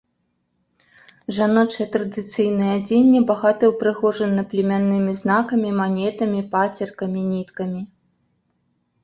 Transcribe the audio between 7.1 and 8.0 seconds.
ніткамі.